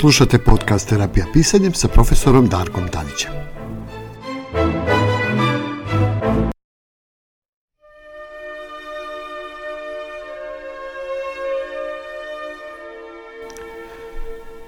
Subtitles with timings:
[0.00, 3.30] Slušate podcast Terapija pisanjem sa profesorom Darkom Tanićem.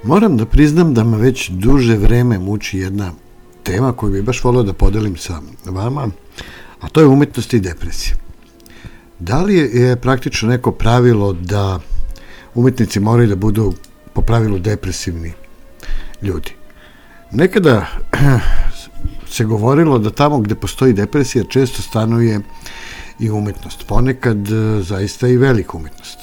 [0.03, 3.13] Moram da priznam da me već duže vreme muči jedna
[3.63, 6.09] tema koju bi baš volio da podelim sa vama,
[6.81, 8.17] a to je umetnost i depresija.
[9.19, 11.81] Da li je praktično neko pravilo da
[12.55, 13.73] umetnici moraju da budu
[14.13, 15.33] po pravilu depresivni
[16.23, 16.53] ljudi?
[17.31, 17.87] Nekada
[19.35, 22.41] se govorilo da tamo gde postoji depresija često stanuje
[23.19, 23.87] i umetnost.
[23.87, 26.19] Ponekad e, zaista i velika umetnost.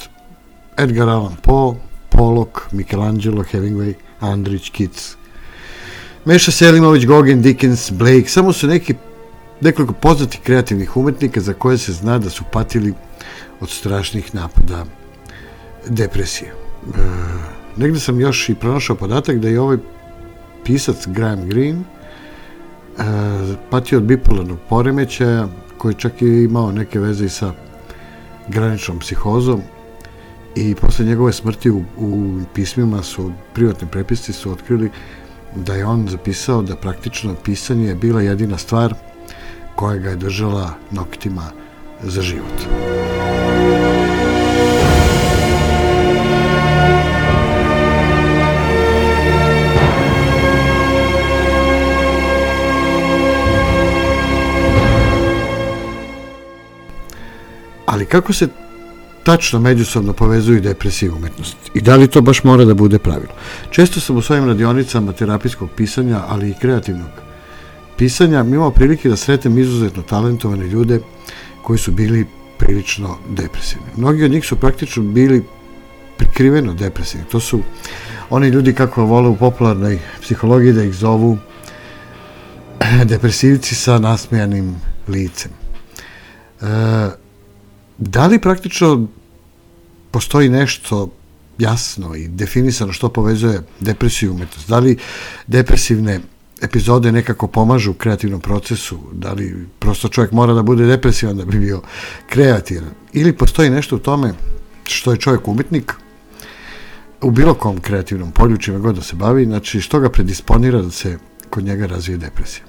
[0.78, 1.76] Edgar Allan Poe,
[2.10, 5.16] Pollock, Michelangelo, Hemingway, Andrić, Keats.
[6.26, 8.94] Meša Selimović, Gogin, Dickens, Blake, samo su neki
[9.62, 12.94] nekoliko poznatih kreativnih umetnika za koje se zna da su patili
[13.60, 14.86] od strašnih napada
[15.88, 16.52] depresije.
[16.52, 19.78] E, negde sam još i pronašao podatak da je ovaj
[20.66, 23.04] pisac Graham Greene e,
[23.70, 27.54] patio od bipolarnog poremećaja koji čak je imao neke veze i sa
[28.48, 29.62] graničnom psihozom
[30.56, 34.90] i posle njegove smrti u, u pismima su, privatni prepisci su otkrili
[35.56, 38.94] da je on zapisao da praktično pisanje je bila jedina stvar
[39.76, 41.52] koja ga je držala noktima
[42.04, 42.68] za život.
[57.90, 58.48] Ali kako se
[59.24, 61.58] tačno međusobno povezuju depresija i umetnost?
[61.74, 63.34] I da li to baš mora da bude pravilo?
[63.70, 67.10] Često sam u svojim radionicama terapijskog pisanja, ali i kreativnog
[67.98, 71.00] pisanja, imao prilike da sretem izuzetno talentovane ljude
[71.64, 72.26] koji su bili
[72.58, 73.88] prilično depresivni.
[73.98, 75.46] Mnogi od njih su praktično bili
[76.18, 77.26] prikriveno depresivni.
[77.32, 77.62] To su
[78.30, 81.38] oni ljudi kako vole u popularnoj psihologiji da ih zovu
[83.12, 84.76] depresivci sa nasmejanim
[85.08, 85.52] licem.
[86.62, 86.66] E,
[88.00, 89.08] da li praktično
[90.12, 91.10] postoji nešto
[91.58, 94.70] jasno i definisano što povezuje depresiju i umetnost?
[94.70, 94.98] Da li
[95.48, 96.20] depresivne
[96.62, 101.46] epizode nekako pomažu u kreativnom procesu, da li prosto čovjek mora da bude depresivan da
[101.46, 101.82] bi bio
[102.30, 104.34] kreativan, ili postoji nešto u tome
[104.84, 105.94] što je čovjek umetnik,
[107.22, 110.92] u bilo kom kreativnom polju, čime god da se bavi, znači što ga predisponira da
[110.92, 111.18] se
[111.50, 112.69] kod njega razvije depresija.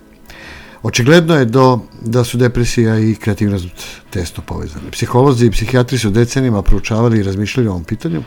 [0.82, 3.66] Očigledno je do, da su depresija i kreativnost
[4.10, 4.90] tesno povezane.
[4.90, 8.22] Psiholozi i psihijatri su decenima proučavali i razmišljali o ovom pitanju,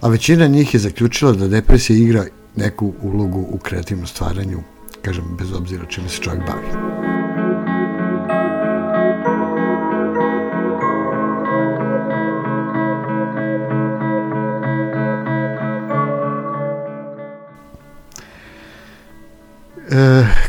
[0.00, 2.24] a većina njih je zaključila da depresija igra
[2.56, 4.62] neku ulogu u kreativnom stvaranju,
[5.02, 7.11] kažem, bez obzira čime se čovjek bavi.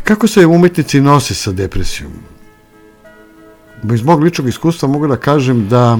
[0.04, 2.12] Kako se umetnici nose sa depresijom?
[3.94, 5.98] Iz mog ličnog iskustva mogu da kažem da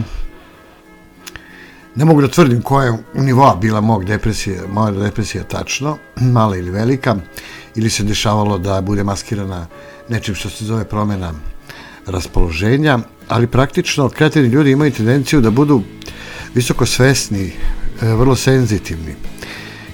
[1.94, 6.70] Ne mogu da tvrdim koja je nivoa bila mog depresije, moja depresija tačno, mala ili
[6.70, 7.16] velika,
[7.74, 9.66] ili se dešavalo da bude maskirana
[10.08, 11.32] nečim što se zove promena
[12.06, 12.98] raspoloženja,
[13.28, 15.82] ali praktično kreativni ljudi imaju tendenciju da budu
[16.54, 17.52] visoko svesni,
[18.02, 19.14] e, vrlo senzitivni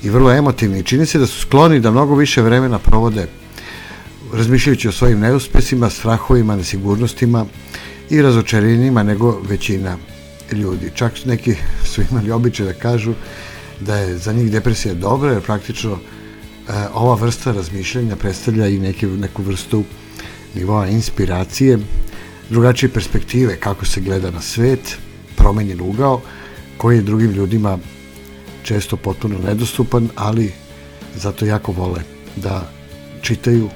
[0.02, 0.82] i vrlo emotivni.
[0.82, 3.28] Čini se da su skloni da mnogo više vremena provode
[4.32, 7.46] razmišljajući o svojim neuspesima, strahovima, nesigurnostima
[8.10, 9.96] i razočarenjima nego većina
[10.52, 10.90] ljudi.
[10.94, 11.54] Čak neki
[11.84, 13.14] su imali običaj da kažu
[13.80, 15.98] da je za njih depresija dobra, jer praktično e,
[16.94, 19.84] ova vrsta razmišljanja predstavlja i neke, neku vrstu
[20.54, 21.78] nivoa inspiracije,
[22.50, 24.98] drugačije perspektive kako se gleda na svet,
[25.36, 26.20] promenjen ugao,
[26.76, 27.78] koji je drugim ljudima
[28.62, 30.52] često potpuno nedostupan, ali
[31.16, 32.02] zato jako vole
[32.36, 32.70] da
[33.22, 33.68] čitaju,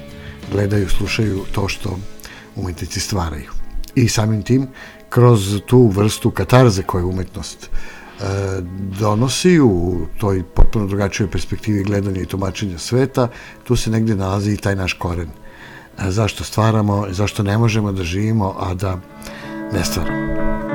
[0.51, 1.97] gledaju, slušaju to što
[2.55, 3.51] umetnici stvaraju.
[3.95, 4.67] I samim tim
[5.09, 8.23] kroz tu vrstu katarze koju umetnost e,
[8.99, 13.27] donosi u toj potpuno drugačijoj perspektivi gledanja i tumačenja sveta,
[13.63, 15.27] tu se negde nalazi i taj naš koren.
[15.27, 18.99] E, zašto stvaramo, zašto ne možemo da živimo, a da
[19.73, 20.74] ne stvaramo.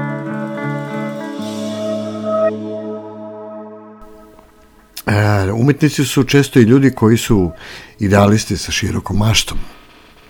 [5.54, 7.50] Umetnici su često i ljudi koji su
[7.98, 9.58] idealisti sa širokom maštom.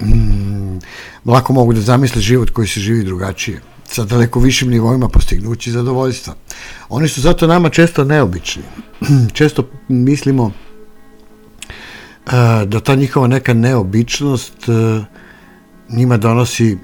[0.00, 0.78] Mm,
[1.24, 3.60] lako mogu da zamisle život koji se živi drugačije
[3.90, 6.34] sa daleko višim nivoima postignući zadovoljstva.
[6.88, 8.62] Oni su zato nama često neobični.
[9.38, 10.52] često mislimo
[12.26, 12.30] e,
[12.66, 15.04] da ta njihova neka neobičnost e,
[15.88, 16.78] njima donosi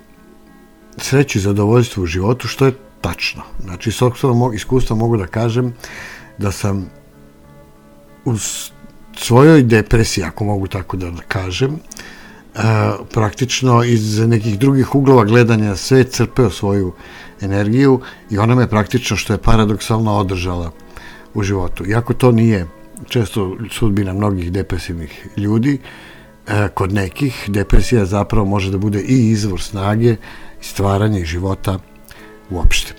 [0.98, 3.42] sreću i zadovoljstvo u životu, što je tačno.
[3.62, 5.74] Znači, s oktorom iskustva mogu da kažem
[6.38, 6.90] da sam
[8.26, 8.70] uz
[9.16, 11.78] svojoj depresiji, ako mogu tako da kažem,
[13.12, 16.92] praktično iz nekih drugih uglova gledanja sve crpeo svoju
[17.40, 18.00] energiju
[18.30, 20.70] i ona me praktično, što je paradoksalno, održala
[21.34, 21.86] u životu.
[21.86, 22.66] Iako to nije
[23.08, 25.78] često sudbina mnogih depresivnih ljudi,
[26.74, 30.12] kod nekih depresija zapravo može da bude i izvor snage
[30.60, 31.78] i stvaranja i života
[32.50, 32.92] uopšte.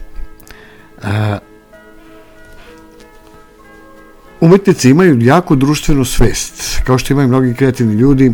[4.41, 8.33] Umetnici imaju jako društvenu svest, kao što imaju mnogi kreativni ljudi,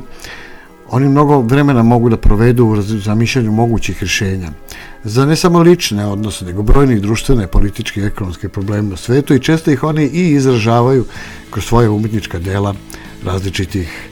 [0.90, 4.50] oni mnogo vremena mogu da provedu u zamišljanju mogućih rješenja
[5.04, 9.40] za ne samo lične odnose, nego brojne društvene, političke i ekonomske probleme u svetu i
[9.40, 11.06] često ih oni i izražavaju
[11.50, 12.76] kroz svoje umetnička dela
[13.26, 14.10] različitih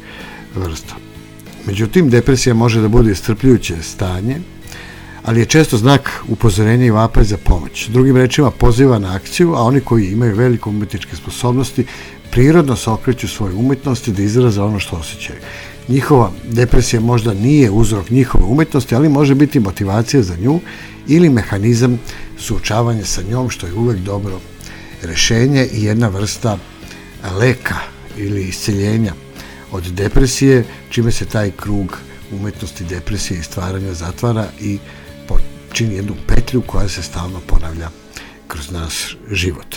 [0.55, 0.95] vrsta.
[1.67, 4.37] Međutim, depresija može da bude istrpljujuće stanje,
[5.25, 7.87] ali je često znak upozorenja i vapaj za pomoć.
[7.87, 11.85] Drugim rečima, poziva na akciju, a oni koji imaju veliko umetničke sposobnosti
[12.31, 15.39] prirodno se okreću svoje umetnosti da izraze ono što osjećaju
[15.87, 20.59] njihova depresija možda nije uzrok njihove umetnosti, ali može biti motivacija za nju
[21.07, 21.99] ili mehanizam
[22.37, 24.39] suočavanja sa njom, što je uvek dobro
[25.01, 26.57] rešenje i jedna vrsta
[27.39, 27.75] leka
[28.17, 29.13] ili isceljenja
[29.71, 31.97] od depresije, čime se taj krug
[32.31, 34.77] umetnosti, depresije i stvaranja zatvara i
[35.73, 37.89] čini jednu petlju koja se stalno ponavlja
[38.47, 39.75] kroz naš život.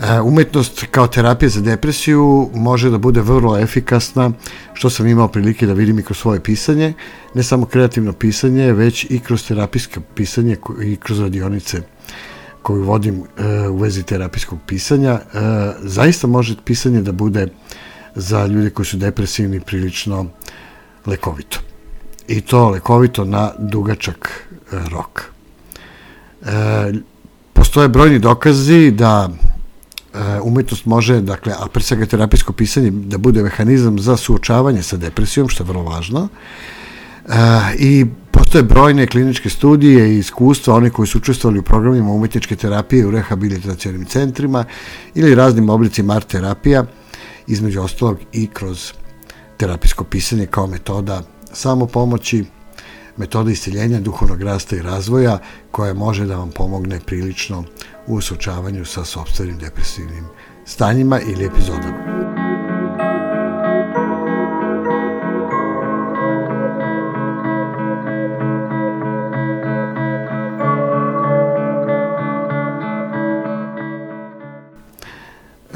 [0.00, 4.30] E, umetnost kao terapija za depresiju može da bude vrlo efikasna,
[4.74, 6.92] što sam imao prilike da vidim i kroz svoje pisanje,
[7.34, 11.82] ne samo kreativno pisanje, već i kroz terapijsko pisanje i kroz radionice
[12.62, 15.12] koju vodim e, u vezi terapijskog pisanja.
[15.12, 15.20] E,
[15.82, 17.48] zaista može pisanje da bude
[18.14, 20.26] za ljude koji su depresivni prilično
[21.06, 21.58] lekovito.
[22.28, 25.24] I to lekovito na dugačak rok.
[27.52, 29.28] Postoje brojni dokazi da
[30.14, 34.96] E, umetnost može, dakle, a pre svega terapijsko pisanje, da bude mehanizam za suočavanje sa
[34.96, 36.28] depresijom, što je vrlo važno.
[36.28, 37.34] E,
[37.78, 43.06] I postoje brojne kliničke studije i iskustva, oni koji su učestvovali u programima umetničke terapije
[43.06, 44.64] u rehabilitacijonim centrima
[45.14, 46.84] ili raznim oblicima art terapija,
[47.46, 48.92] između ostalog i kroz
[49.56, 51.22] terapijsko pisanje kao metoda
[51.52, 52.44] samopomoći,
[53.20, 55.38] metoda isceljenja duhovnog rasta i razvoja
[55.70, 57.64] koja može da vam pomogne prilično
[58.06, 60.24] u suočavanju sa sobstvenim depresivnim
[60.64, 62.30] stanjima ili epizodama.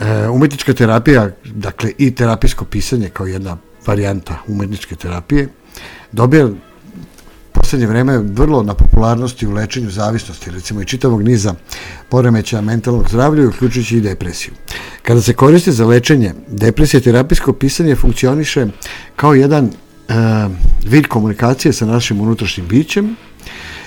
[0.01, 3.57] E, umetnička terapija, dakle i terapijsko pisanje kao jedna
[3.87, 5.49] varijanta umetničke terapije,
[6.13, 6.49] dobija
[7.75, 11.55] poslednje vreme vrlo na popularnosti u lečenju zavisnosti, recimo i čitavog niza
[12.09, 14.53] poremeća mentalnog zdravlja, uključujući i depresiju.
[15.03, 18.67] Kada se koristi za lečenje depresije, terapijsko pisanje funkcioniše
[19.17, 19.71] kao jedan e,
[20.87, 23.17] vid komunikacije sa našim unutrašnjim bićem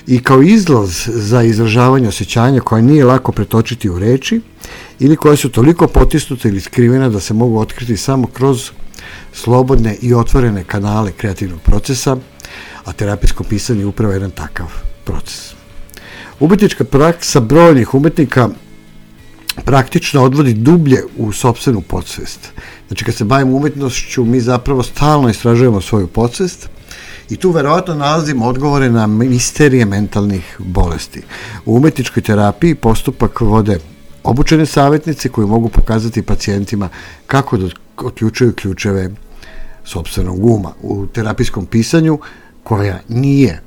[0.08, 4.42] i kao izlaz za izražavanje osjećanja koje nije lako pretočiti u reči
[5.00, 8.72] ili koje su toliko potisnute ili skrivene da se mogu otkriti samo kroz
[9.38, 12.18] slobodne i otvorene kanale kreativnog procesa,
[12.86, 14.68] a terapijsko pisanje je upravo jedan takav
[15.06, 15.54] proces.
[16.40, 18.50] Umetnička praksa brojnih umetnika
[19.66, 22.40] praktično odvodi dublje u sobstvenu podsvest.
[22.88, 26.70] Znači, kad se bavimo umetnošću, mi zapravo stalno istražujemo svoju podsvest
[27.30, 31.22] i tu verovatno nalazimo odgovore na misterije mentalnih bolesti.
[31.66, 33.80] U umetničkoj terapiji postupak vode
[34.24, 36.90] obučene savjetnice koji mogu pokazati pacijentima
[37.28, 39.10] kako da otključaju ključeve
[39.88, 40.74] sobstvenog uma.
[40.82, 42.20] U terapijskom pisanju
[42.64, 43.62] koja nije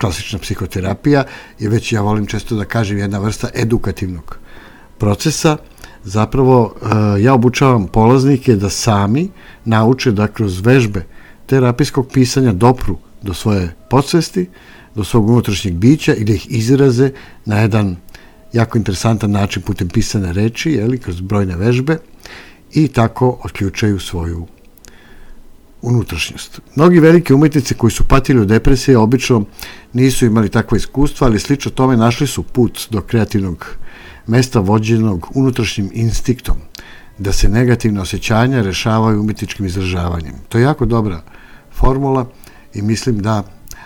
[0.00, 1.24] klasična psihoterapija,
[1.58, 4.38] je već, ja volim često da kažem, jedna vrsta edukativnog
[4.98, 5.56] procesa.
[6.04, 9.28] Zapravo, e, ja obučavam polaznike da sami
[9.64, 11.04] nauče da kroz vežbe
[11.46, 14.48] terapijskog pisanja dopru do svoje podsvesti,
[14.94, 17.10] do svog unutrašnjeg bića i da ih izraze
[17.44, 17.96] na jedan
[18.52, 21.98] jako interesantan način putem pisane reči, jeli, kroz brojne vežbe
[22.72, 24.46] i tako otključaju svoju
[25.82, 26.60] unutrašnjost.
[26.76, 29.44] Mnogi veliki umetnici koji su patili od depresije obično
[29.92, 33.66] nisu imali takva iskustva, ali slično tome našli su put do kreativnog
[34.26, 36.56] mesta vođenog unutrašnjim instiktom,
[37.18, 40.34] da se negativne osjećanja rešavaju umetničkim izražavanjem.
[40.48, 41.22] To je jako dobra
[41.72, 42.26] formula
[42.74, 43.42] i mislim da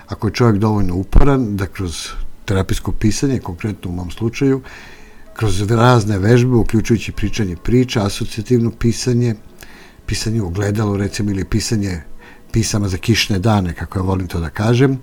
[0.06, 2.08] ako je čovjek dovoljno uporan, da kroz
[2.44, 4.62] terapijsko pisanje, konkretno u mom slučaju,
[5.34, 9.34] kroz razne vežbe, uključujući pričanje priča, asocijativno pisanje,
[10.06, 12.00] pisanje u gledalu, recimo, ili pisanje
[12.52, 14.98] pisama za kišne dane, kako ja volim to da kažem,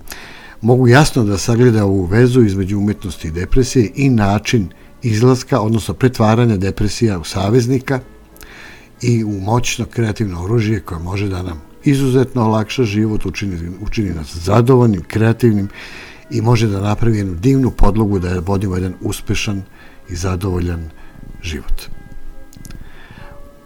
[0.60, 4.68] mogu jasno da sagleda ovu vezu između umetnosti i depresije i način
[5.02, 8.00] izlaska, odnosno pretvaranja depresija u saveznika
[9.02, 14.36] i u moćno kreativno oružje koje može da nam izuzetno olakša život, učini, učini nas
[14.36, 15.68] zadovoljnim, kreativnim
[16.30, 19.62] i može da napravi jednu divnu podlogu da vodimo jedan uspešan
[20.08, 20.90] i zadovoljan
[21.42, 21.82] život.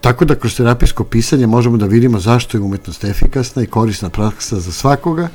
[0.00, 4.60] Tako da kroz terapijsko pisanje možemo da vidimo zašto je umetnost efikasna i korisna praksa
[4.60, 5.28] za svakoga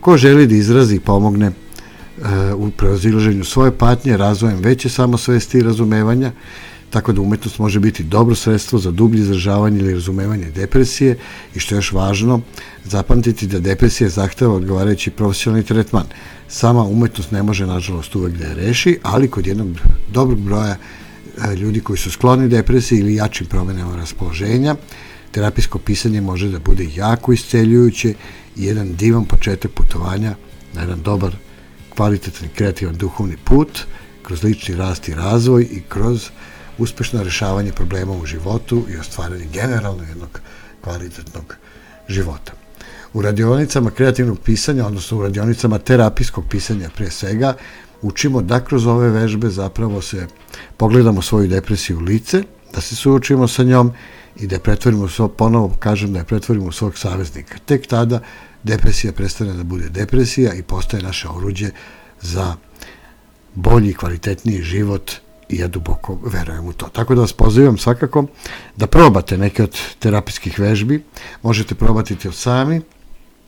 [0.00, 1.52] ko želi da izrazi i pomogne e,
[2.54, 6.32] u preozilaženju svoje patnje, razvojem veće samosvesti i razumevanja,
[6.90, 11.18] tako da umetnost može biti dobro sredstvo za dublje izražavanje ili razumevanje depresije
[11.54, 12.40] i što je još važno,
[12.84, 16.06] zapamtiti da depresija zahteva odgovarajući profesionalni tretman.
[16.48, 19.68] Sama umetnost ne može, nažalost, uvek da je reši, ali kod jednog
[20.12, 20.76] dobrog broja
[21.56, 24.76] ljudi koji su skloni depresiji ili jačim promenama raspoloženja,
[25.30, 28.14] terapijsko pisanje može da bude jako isceljujuće
[28.56, 30.34] i jedan divan početak putovanja
[30.74, 31.36] na jedan dobar,
[31.96, 33.80] kvalitetan, kreativan duhovni put,
[34.22, 36.30] kroz lični rast i razvoj i kroz
[36.78, 40.40] uspešno rešavanje problema u životu i ostvaranje generalno jednog
[40.80, 41.56] kvalitetnog
[42.08, 42.52] života.
[43.12, 47.54] U radionicama kreativnog pisanja, odnosno u radionicama terapijskog pisanja pre svega,
[48.02, 50.26] učimo da kroz ove vežbe zapravo se
[50.76, 52.42] pogledamo svoju depresiju u lice,
[52.74, 53.92] da se suočimo sa njom
[54.36, 57.58] i da je pretvorimo, svo, ponovo kažem da je pretvorimo u svog saveznika.
[57.66, 58.20] Tek tada
[58.62, 61.70] depresija prestane da bude depresija i postaje naše oruđe
[62.20, 62.54] za
[63.54, 65.12] bolji, kvalitetniji život
[65.48, 66.88] i ja duboko verujem u to.
[66.88, 68.26] Tako da vas pozivam svakako
[68.76, 71.02] da probate neke od terapijskih vežbi,
[71.42, 72.80] možete probati to sami,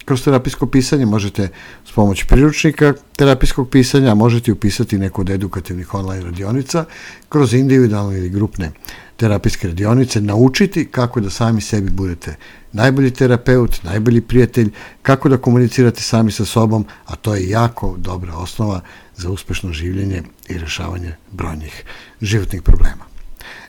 [0.09, 1.49] kroz terapijsko pisanje, možete
[1.85, 6.85] s pomoć priručnika terapijskog pisanja, možete upisati neku od edukativnih online radionica,
[7.29, 8.71] kroz individualne ili grupne
[9.17, 12.37] terapijske radionice, naučiti kako da sami sebi budete
[12.73, 14.71] najbolji terapeut, najbolji prijatelj,
[15.03, 18.81] kako da komunicirate sami sa sobom, a to je jako dobra osnova
[19.17, 21.85] za uspešno življenje i rešavanje brojnih
[22.21, 23.05] životnih problema.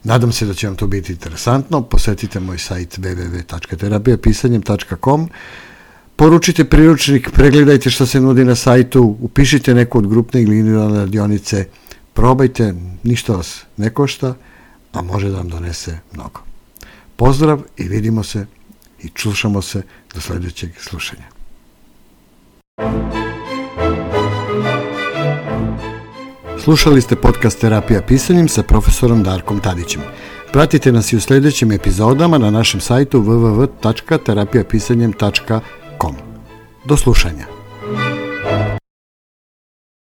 [0.03, 1.81] Nadam se da će vam to biti interesantno.
[1.81, 5.29] Posetite moj sajt www.terapijapisanjem.com
[6.19, 11.65] Poručite priručnik, pregledajte šta se nudi na sajtu, upišite neku od grupne ili individualne radionice,
[12.13, 12.73] probajte,
[13.03, 14.33] ništa vas ne košta,
[14.93, 16.39] a može da vam donese mnogo.
[17.15, 18.45] Pozdrav i vidimo se
[19.03, 19.81] i čušamo se
[20.13, 21.23] do sledećeg slušanja.
[26.63, 30.01] Slušali ste podcast Terapija pisanjem sa profesorom Darkom Tadićem.
[30.51, 35.78] Pratite nas i u sledećim epizodama na našem sajtu www.terapijapisanjem.com.
[36.85, 37.58] Do slušanja.